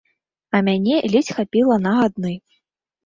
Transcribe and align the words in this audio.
А 0.57 0.61
мяне 0.67 0.95
ледзь 1.15 1.31
хапіла 1.41 1.77
на 1.85 1.93
адны. 2.07 2.33